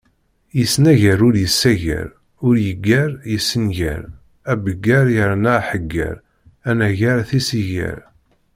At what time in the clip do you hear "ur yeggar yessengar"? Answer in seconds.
2.45-4.03